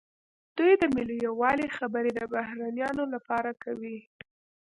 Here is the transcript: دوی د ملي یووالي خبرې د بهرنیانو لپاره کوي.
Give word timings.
دوی 0.57 0.73
د 0.81 0.83
ملي 0.95 1.17
یووالي 1.27 1.67
خبرې 1.77 2.11
د 2.15 2.19
بهرنیانو 2.33 3.03
لپاره 3.13 3.51
کوي. 3.63 3.97